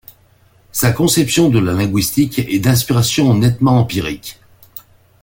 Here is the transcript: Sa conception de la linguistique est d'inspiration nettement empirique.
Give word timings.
Sa 0.71 0.91
conception 0.93 1.49
de 1.49 1.59
la 1.59 1.73
linguistique 1.73 2.39
est 2.39 2.57
d'inspiration 2.57 3.35
nettement 3.35 3.77
empirique. 3.81 4.39